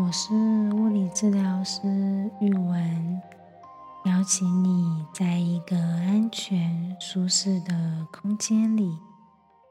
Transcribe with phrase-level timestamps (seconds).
[0.00, 1.80] 我是物理治疗师
[2.40, 3.20] 玉文，
[4.04, 8.92] 邀请你在一个安全、舒适的空间里，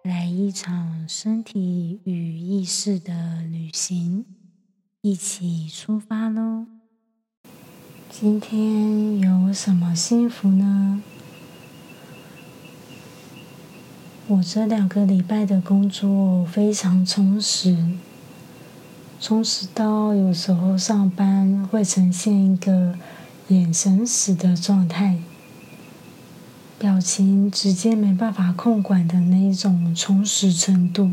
[0.03, 4.25] 来一场身体与意识的旅行，
[4.99, 6.65] 一起出发喽！
[8.09, 11.01] 今天有什么幸福呢？
[14.27, 17.77] 我这两个礼拜的工作非常充实，
[19.19, 22.95] 充实到有时候上班会呈现一个
[23.47, 25.17] 眼神死的状态，
[26.77, 31.11] 表情直接没办法控管的那一种充实程度。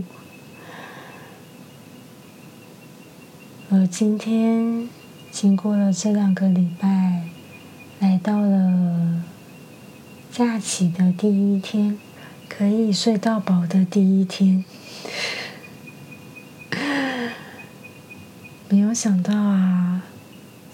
[3.70, 4.88] 而今天
[5.30, 7.28] 经过了这两个礼拜，
[7.98, 9.22] 来到了
[10.30, 11.98] 假期的第一天。
[12.46, 14.64] 可以睡到饱的第一天，
[18.74, 20.02] 没有想到啊！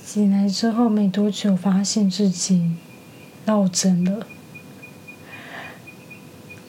[0.02, 2.70] 醒来之后没多久，发现自己
[3.44, 4.26] 落枕了。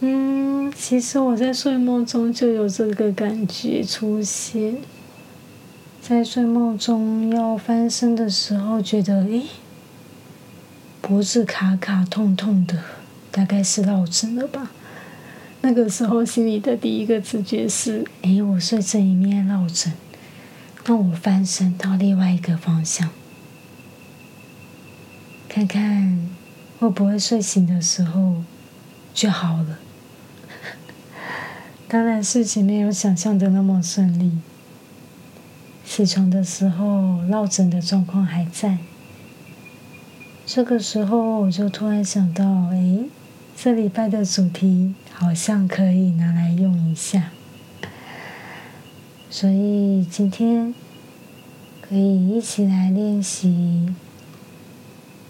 [0.01, 4.75] 嗯，其实我在睡梦中就有这个感觉出现，
[6.01, 9.43] 在睡梦中要翻身的时候，觉得诶，
[10.99, 12.77] 脖子卡卡痛痛的，
[13.31, 14.69] 大概是落枕了吧。
[15.61, 19.93] 那个时候，心里的第一个直觉是：哎，我睡这一面落枕，
[20.85, 23.09] 那我翻身到另外一个方向，
[25.47, 26.29] 看看
[26.79, 28.43] 会不会睡醒的时候
[29.13, 29.79] 就好了。
[31.87, 34.39] 当然，事情没有想象的那么顺利。
[35.85, 38.77] 起床的时候，落枕的状况还在。
[40.45, 42.99] 这个时候，我就突然想到：哎，
[43.55, 44.95] 这礼拜的主题。
[45.13, 47.29] 好像可以拿来用一下，
[49.33, 50.75] 所以今天
[51.79, 53.87] 可以一起来练习。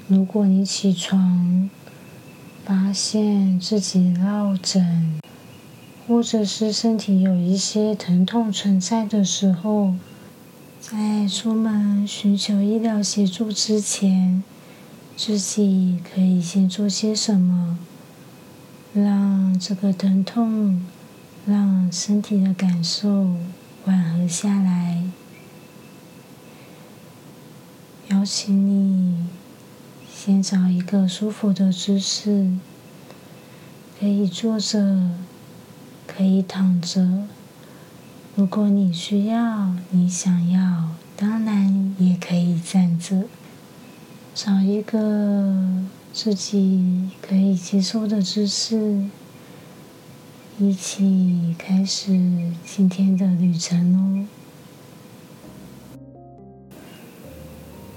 [0.07, 1.69] 如果你起床
[2.65, 5.19] 发现自己落枕，
[6.07, 9.93] 或者是身体有一些疼痛存在的时候，
[10.79, 14.43] 在出门寻求医疗协助之前，
[15.15, 17.77] 自己可以先做些什么？
[18.95, 20.83] 让这个疼痛，
[21.45, 23.35] 让身体的感受
[23.83, 25.03] 缓和下来。
[28.09, 29.27] 邀请你
[30.13, 32.51] 先找一个舒服的姿势，
[33.99, 35.11] 可以坐着，
[36.07, 37.27] 可以躺着。
[38.35, 43.23] 如果你需要，你想要，当然也可以站着。
[44.33, 45.83] 找一个。
[46.13, 49.05] 自己可以接受的姿势，
[50.59, 52.11] 一起开始
[52.65, 54.27] 今天的旅程哦。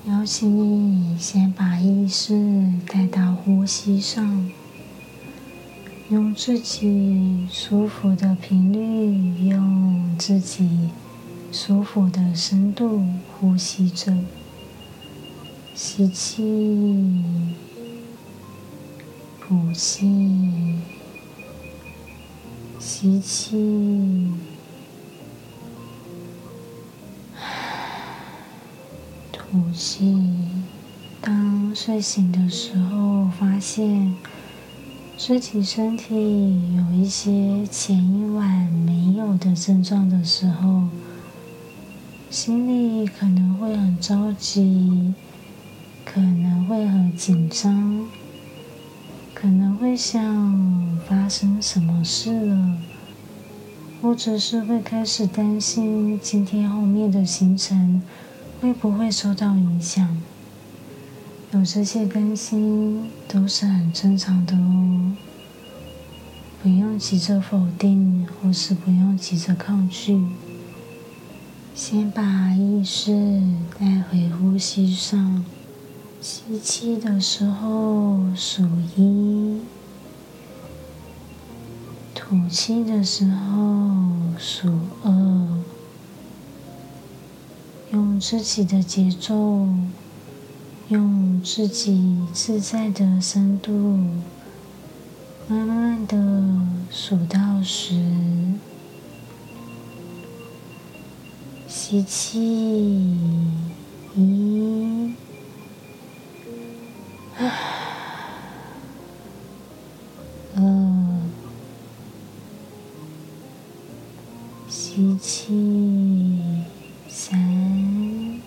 [0.09, 4.51] 邀请你先把意识带到呼吸上，
[6.09, 10.91] 用自己舒服的频率，用自己
[11.53, 13.05] 舒服的深度
[13.39, 14.17] 呼吸着，
[15.75, 17.25] 吸气。
[19.47, 20.79] 呼气，
[22.87, 24.31] 吸气，
[29.33, 30.15] 吐气。
[31.23, 34.15] 当睡醒的时候，发现
[35.17, 40.83] 自己身体有一些前一晚没有的症状的时候，
[42.29, 45.15] 心里可能会很着急，
[46.05, 48.07] 可能会很紧张。
[49.45, 52.79] 可能会想发生什么事了，
[54.01, 58.01] 或者是会开始担心今天后面的行程
[58.63, 60.17] 会不会受到影响。
[61.53, 65.13] 有这些担心都是很正常的哦，
[66.63, 70.25] 不用急着否定，或是不用急着抗拒，
[71.75, 73.43] 先把意识
[73.79, 75.45] 带回呼吸上。
[76.25, 78.63] 吸气的时候数
[78.97, 79.61] 一，
[82.15, 83.59] 吐气的时候
[84.39, 84.71] 数
[85.03, 85.49] 二，
[87.93, 89.69] 用自己的节奏，
[90.89, 93.99] 用自己自在的深度，
[95.47, 96.17] 慢慢的
[96.91, 98.03] 数到十，
[101.69, 103.15] 吸气
[104.17, 105.13] 一。
[114.95, 115.53] 吸气，
[117.09, 118.41] 三，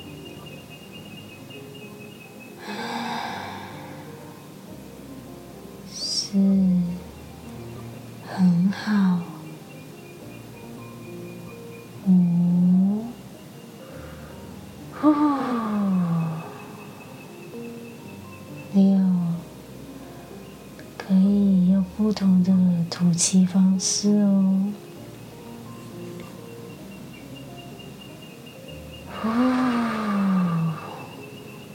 [5.91, 6.37] 四，
[8.25, 9.19] 很好，
[12.07, 13.03] 五，
[15.01, 15.13] 呼，
[18.73, 18.97] 六，
[20.97, 22.53] 可以用不同的
[22.89, 24.46] 吐气方式哦。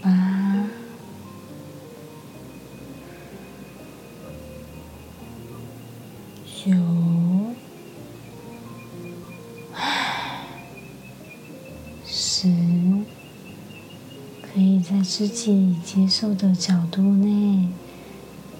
[0.01, 0.67] 八
[6.47, 6.71] 九
[12.05, 12.49] 十，
[14.43, 17.69] 可以在自己接受的角度内，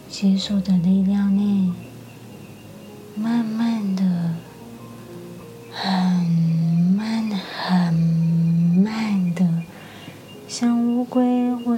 [0.09, 1.73] 接受的力量内，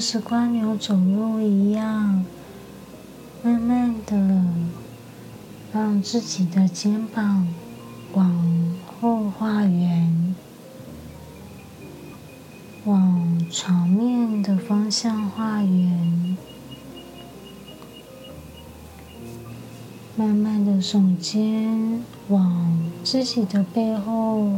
[0.06, 2.26] 是蜗牛走路一样，
[3.42, 4.44] 慢慢的
[5.72, 7.48] 让自己的肩膀
[8.12, 10.34] 往后画圆。
[12.84, 16.36] 往床面的方向画圆，
[20.16, 24.52] 慢慢的耸肩，往自己的背后，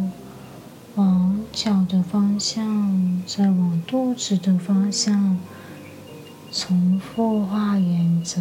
[0.96, 5.38] 往脚的方向，再往肚子的方向，
[6.50, 8.40] 重复画圆着，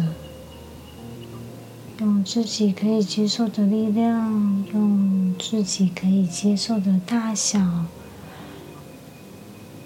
[1.98, 7.84] 用自己可以接受的力量，用自己可以接受的大小。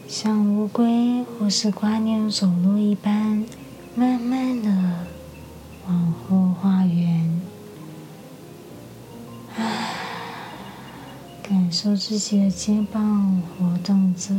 [0.06, 3.44] 像乌龟或是蜗牛走路一般，
[3.96, 5.06] 慢慢的
[11.70, 14.34] 感受自己的肩膀活动着。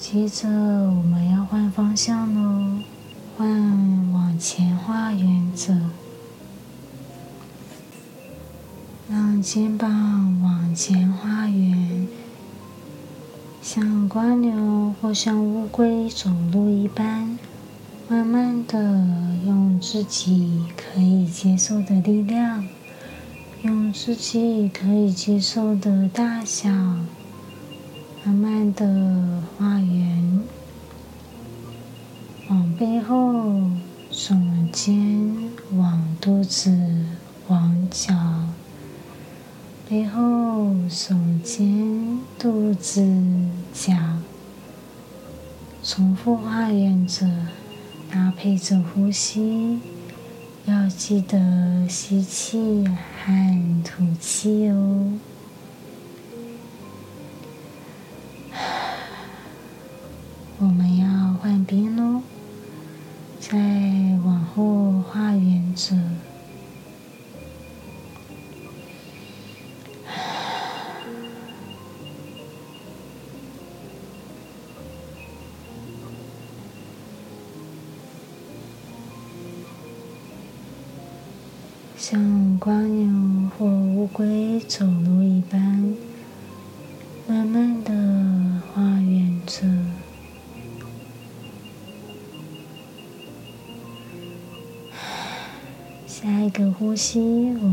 [0.00, 2.82] 接着我们要换方向喽，
[3.38, 5.78] 换往前画圆着。
[9.08, 12.08] 让肩膀往前画圆，
[13.62, 17.38] 像蜗牛或像乌龟走路一般，
[18.08, 19.31] 慢慢的
[19.82, 22.64] 自己可以接受的力量，
[23.62, 26.70] 用自己可以接受的大小，
[28.24, 30.40] 慢慢的画圆，
[32.48, 33.60] 往背后
[34.12, 36.70] 耸肩，往肚子，
[37.48, 38.14] 往脚。
[39.90, 40.22] 背后、
[40.88, 43.04] 耸肩、肚子、
[43.74, 43.92] 脚，
[45.82, 47.26] 重复画圆着，
[48.12, 49.80] 搭配着呼吸，
[50.66, 52.86] 要记得吸气
[53.24, 55.12] 和吐气哦。
[82.02, 85.94] 像蜗牛或乌龟走路一般，
[87.28, 89.62] 慢慢的画圆着。
[96.04, 97.20] 下一个呼吸，
[97.62, 97.68] 我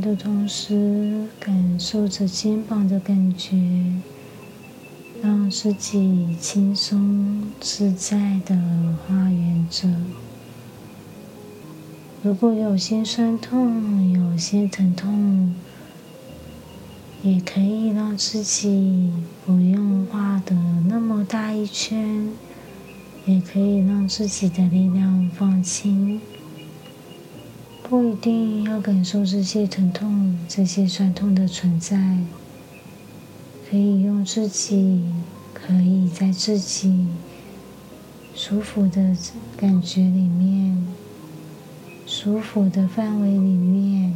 [0.00, 3.56] 的同时，感受着肩膀的感觉，
[5.22, 8.56] 让自己轻松自在的
[9.06, 9.88] 画圆着。
[12.22, 15.54] 如果有些酸痛、有些疼痛，
[17.22, 19.12] 也可以让自己
[19.44, 20.54] 不用画的
[20.88, 22.30] 那么大一圈，
[23.26, 26.20] 也可以让自己的力量放轻。
[27.92, 32.16] 不一定要感受这些疼痛、这些酸痛的存在，
[33.68, 35.04] 可以用自己
[35.52, 37.06] 可以在自己
[38.34, 39.14] 舒服的
[39.58, 40.86] 感觉里面、
[42.06, 44.14] 舒服的范围里面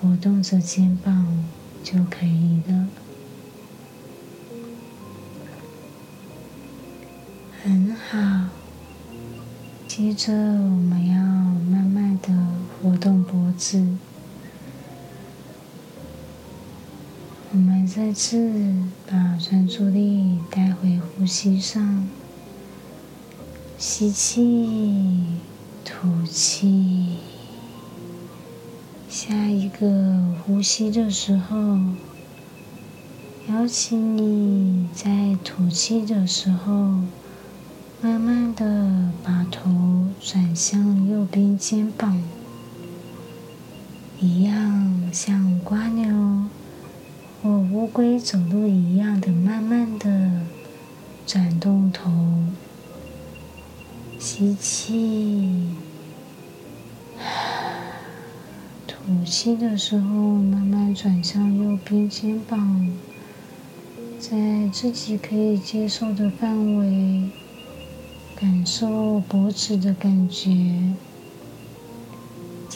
[0.00, 1.44] 活动着肩膀
[1.82, 2.86] 就可以了。
[7.64, 8.50] 很好，
[9.88, 11.15] 接着我们要。
[12.86, 13.84] 活动脖子，
[17.52, 18.76] 我们再次
[19.10, 22.08] 把专注力带回呼吸上，
[23.76, 25.16] 吸气，
[25.84, 27.16] 吐气。
[29.08, 31.56] 下一个呼吸的时候，
[33.48, 37.00] 邀请你在吐气的时候，
[38.00, 42.22] 慢慢的把头转向右边肩膀，
[44.18, 46.46] 一样像瓜牛
[47.42, 50.30] 或乌龟走路一样的慢慢的
[51.26, 52.10] 转动头。
[54.18, 55.68] 吸气，
[58.86, 62.90] 吐气的时候慢慢转向右边肩膀。
[64.18, 67.28] 在自己可以接受的范围，
[68.34, 70.50] 感受脖子的感觉，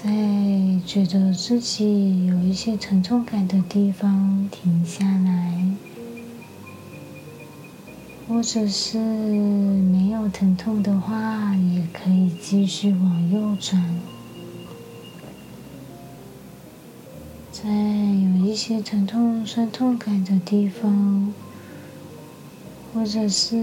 [0.02, 0.10] 在
[0.86, 5.76] 觉得自己有一些疼痛感的地方停下来，
[8.26, 14.00] 或者是没有疼痛的话，也可以继续往右转。
[17.52, 21.34] 在有一些疼痛、酸痛感的地方，
[22.94, 23.54] 或者是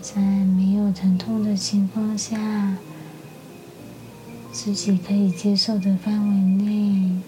[0.00, 2.78] 在没有疼痛的情况下，
[4.62, 7.18] 自己可以接受的范围内，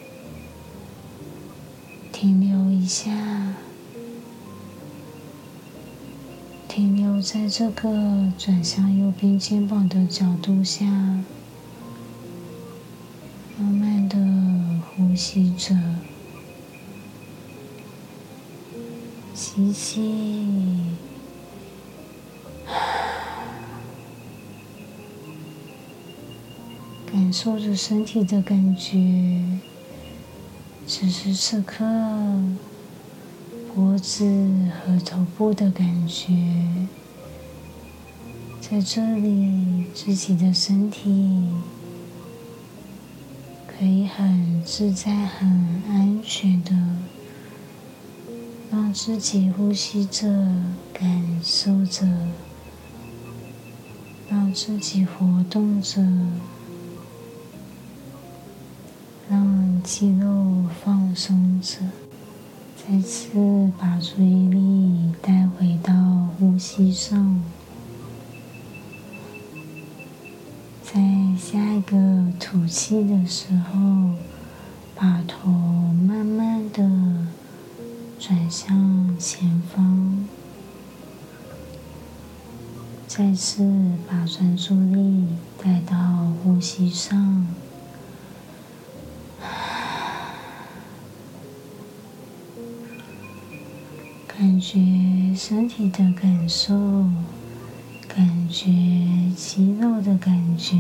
[2.12, 3.55] 停留一下，
[6.69, 10.85] 停留在这个转向右边肩膀的角度下，
[13.59, 14.19] 慢慢的。
[14.95, 15.75] 呼吸着，
[19.35, 20.72] 吸气，
[27.33, 29.43] 感受着身体的感觉。
[30.87, 31.83] 此时此刻，
[33.75, 34.23] 脖子
[34.69, 36.35] 和头部的感觉，
[38.61, 41.49] 在这里，自己的身体。
[43.67, 45.49] 可以很自在、很
[45.89, 46.77] 安全的
[48.71, 50.29] 让自己呼吸着、
[50.93, 52.07] 感受着，
[54.29, 56.07] 让自己活动着，
[59.85, 61.79] 肌肉放松着，
[62.77, 65.93] 再次把注意力带回到
[66.39, 67.43] 呼吸上。
[70.85, 71.01] 在
[71.37, 71.97] 下一个
[72.39, 74.12] 吐气的时候，
[74.95, 76.89] 把头慢慢的
[78.21, 80.29] 转向前方，
[83.09, 83.69] 再次
[84.09, 85.27] 把专注力
[85.62, 85.97] 带到
[86.45, 87.47] 呼吸上，
[94.62, 96.73] 觉身体的感受。
[98.14, 98.71] 感觉
[99.35, 100.76] 肌肉的感觉，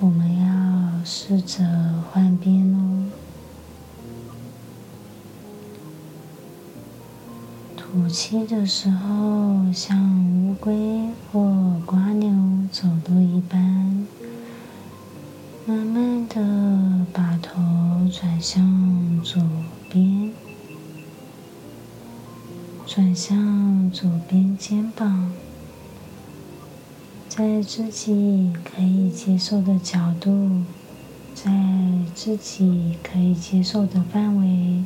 [0.00, 1.62] 我们要试着
[2.10, 3.04] 换边哦。
[7.76, 12.30] 吐气的时候，像乌龟或瓜牛
[12.72, 14.06] 走路一般，
[15.68, 17.60] 慢慢的把头
[18.10, 19.42] 转向左。
[19.90, 20.34] 边
[22.86, 25.32] 转向左边肩膀，
[27.26, 30.62] 在自己可以接受的角度，
[31.34, 31.50] 在
[32.14, 34.84] 自己可以接受的范围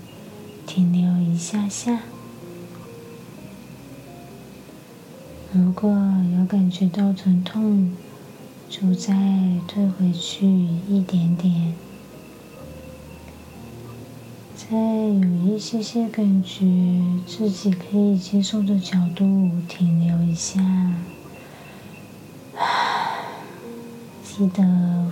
[0.65, 2.03] 停留一下下。
[5.53, 5.91] 如果
[6.39, 7.91] 有感觉到疼痛，
[8.73, 9.13] 就再
[9.69, 11.75] 退回去一点点。
[14.57, 16.65] 在有一些些感觉，
[17.27, 20.59] 自己可以接受的角度停留一下，
[24.25, 24.65] 记得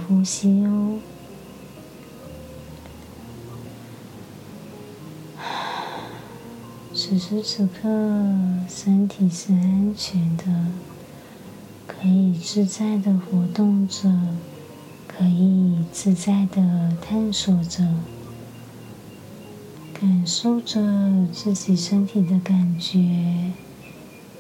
[0.09, 0.99] 呼吸哦。
[6.95, 7.83] 此时此刻，
[8.67, 10.45] 身体是安全的，
[12.43, 14.11] 自在的活动着，
[15.07, 17.87] 可以自在的探索着。
[19.93, 20.81] 感受着
[21.31, 23.53] 自己身体的感觉，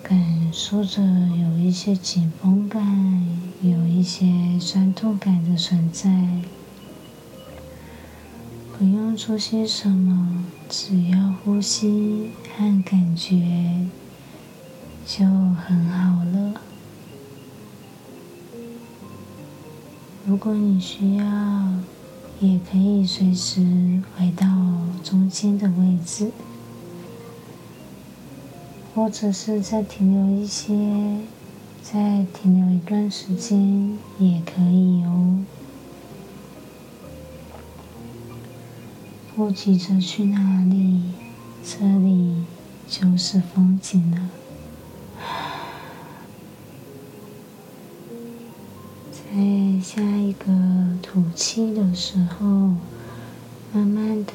[0.03, 3.27] 感受着有一些紧绷感，
[3.61, 6.11] 有一些酸痛感的存在。
[8.79, 13.87] 不用做些什么，只要呼吸和感觉
[15.07, 16.55] 就很好了。
[20.31, 21.25] 如果你需要
[22.39, 24.47] 也可以随时回到
[25.03, 26.31] 中间的位置。
[28.95, 31.19] 或者是再停留一些
[31.83, 35.45] 再停留一段时间也可以哦。
[39.35, 41.03] 不急着去哪里
[41.65, 42.45] 这里
[42.87, 44.40] 就是风景了。
[49.93, 50.47] 下一个
[51.03, 52.47] 吐气的时候，
[53.73, 54.35] 慢慢的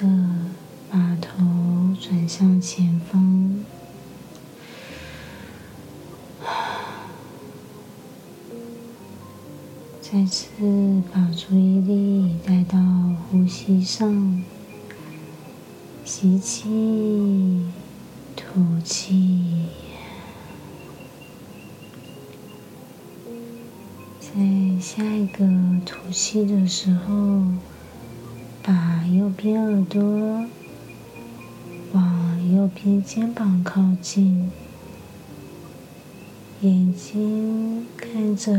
[0.91, 1.31] 把头
[1.97, 3.63] 转向前方，
[10.01, 12.77] 再次把注意力带到
[13.31, 14.43] 呼吸上，
[16.03, 17.63] 吸气，
[18.35, 18.43] 吐
[18.83, 19.84] 气。
[24.37, 24.41] 在
[24.81, 25.47] 下一个
[25.85, 27.41] 吐气的时候，
[28.61, 30.45] 把右边耳朵
[31.93, 34.51] 往右边肩膀靠近，
[36.59, 38.51] 眼睛看着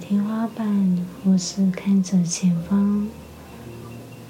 [0.00, 3.08] 天花板或是看着前方，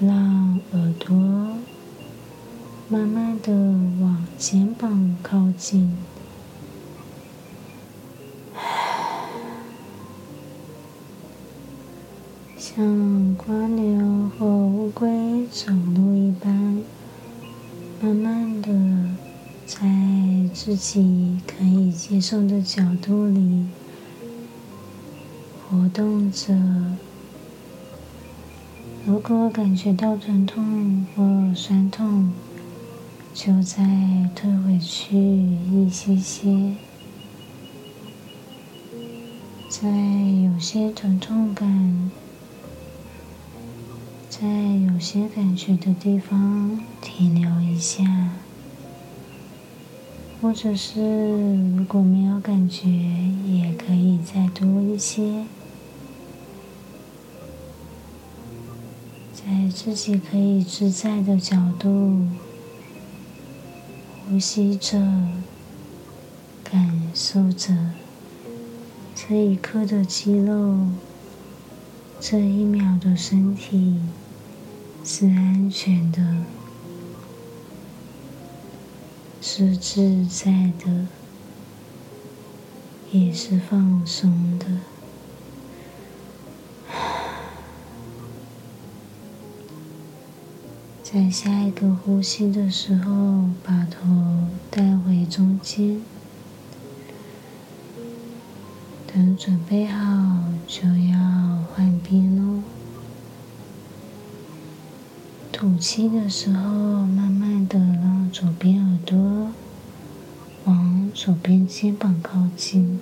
[0.01, 1.15] 让耳朵
[2.89, 3.53] 慢慢的
[4.01, 5.95] 往肩膀靠近。
[12.61, 16.83] 像蜗牛或乌龟走路一般，
[18.03, 18.69] 慢慢的
[19.65, 19.87] 在
[20.53, 23.69] 自己可以接受的角度里
[25.71, 26.53] 活动着。
[29.07, 32.33] 如果感觉到疼痛或酸痛，
[33.33, 36.75] 就再退回去一些些。
[39.69, 42.11] 在有些疼痛感。
[44.41, 48.05] 在有些感觉的地方停留一下，
[50.41, 55.45] 或者是如果没有感觉，也可以再多一些。
[59.35, 62.29] 在自己可以自在的角度，
[64.29, 65.01] 呼吸着，
[66.63, 67.75] 感受着
[69.17, 70.87] 这一刻的肌肉，
[72.21, 73.99] 这一秒的身体。
[75.11, 76.23] 是安全的，
[79.41, 81.07] 是自在的，
[83.11, 84.67] 也是放松的。
[91.03, 94.07] 在下一个呼吸的时候，把头
[94.71, 96.03] 带回中间。
[99.07, 101.18] 等准备好，就要
[105.79, 109.53] 气的时候，慢慢的让左边耳朵
[110.65, 112.99] 往左边肩膀靠近，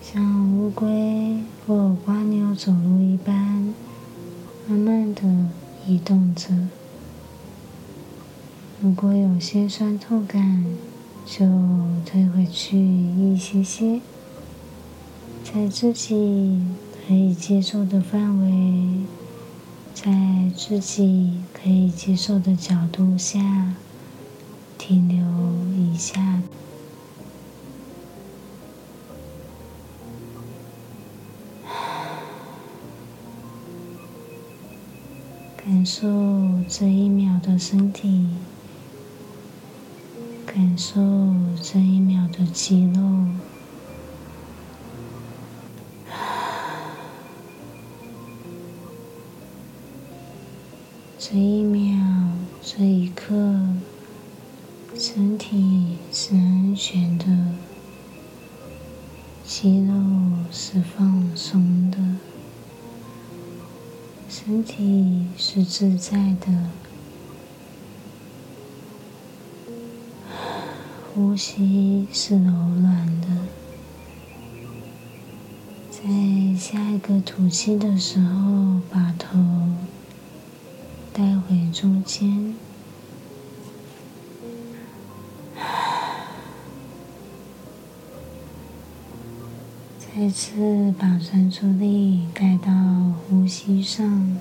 [0.00, 3.74] 像乌龟或蜗牛走路一般，
[4.66, 5.22] 慢慢的
[5.86, 6.48] 移动着。
[8.80, 10.64] 如果有些酸痛感，
[11.26, 11.44] 就
[12.06, 14.00] 退回去一些些，
[15.44, 16.62] 在自己。
[17.06, 19.00] 可以接受的范围，
[19.92, 23.74] 在自己可以接受的角度下
[24.78, 25.18] 停留
[25.76, 26.40] 一下，
[35.56, 36.06] 感受
[36.68, 38.28] 这一秒的身体，
[40.46, 41.00] 感受
[41.60, 43.49] 这一秒的肌肉。
[51.32, 51.96] 这一秒，
[52.60, 53.32] 这一刻，
[54.96, 57.24] 身体是安全的，
[59.44, 59.92] 肌肉
[60.50, 61.98] 是放松的，
[64.28, 66.70] 身体是自在的，
[71.14, 72.50] 呼吸是柔
[72.82, 73.28] 软的，
[75.92, 79.69] 在下一个吐气的时候，把头。
[81.80, 82.54] 中间，
[89.98, 92.70] 再次把专注力带到
[93.30, 94.36] 呼吸上。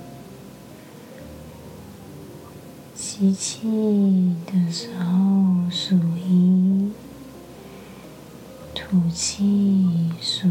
[2.93, 6.91] 吸气的时候数一，
[8.75, 10.49] 吐气数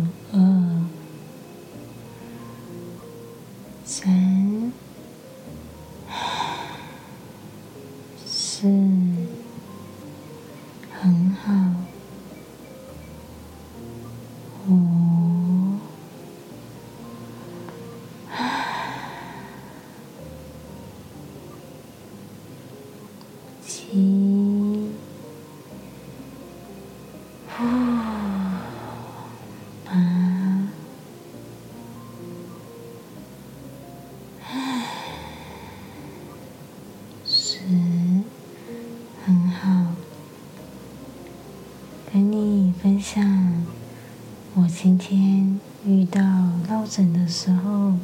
[44.81, 46.21] 今天遇到
[46.69, 47.95] 落枕的时候，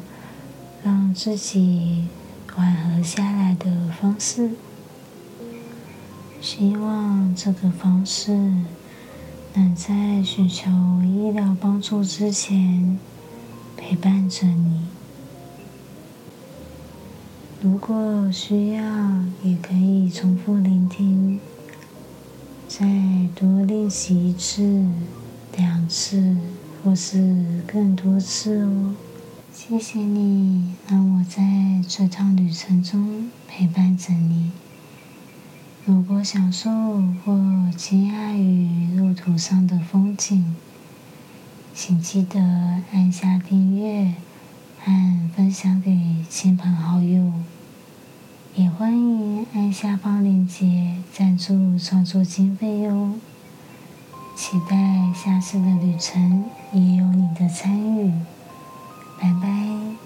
[0.82, 2.08] 让自己
[2.52, 4.50] 缓和下来的方式。
[6.40, 8.32] 希望这个方式
[9.54, 10.68] 能在寻求
[11.04, 12.98] 医疗帮助之前
[13.76, 14.88] 陪伴着你。
[17.62, 18.82] 如果需要，
[19.44, 21.38] 也可以重复聆听，
[22.66, 22.84] 再
[23.36, 24.88] 多练习一次。
[25.56, 26.36] 两次，
[26.84, 28.94] 或是更多次哦。
[29.50, 34.50] 谢谢你，让我在这趟旅程中陪伴着你。
[35.86, 36.70] 如果享受
[37.24, 40.54] 或惊讶于路途上的风景，
[41.74, 42.40] 请记得
[42.92, 44.14] 按下订阅
[44.78, 47.32] 和分享给亲朋好友。
[48.54, 53.14] 也欢迎按下方链接赞助创作经费哟。
[54.34, 54.76] 期待
[55.14, 58.12] 下次的旅程也有你的参与，
[59.20, 60.03] 拜拜。